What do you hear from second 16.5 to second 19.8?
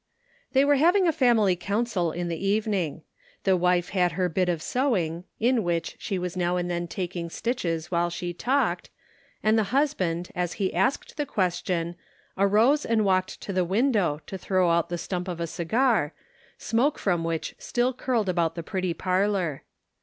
smoke from which still curled about the pretty parlor.